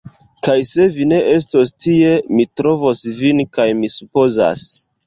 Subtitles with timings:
[0.45, 4.71] Kaj se vi ne estos tie, mi trovos vin kaj mi supozas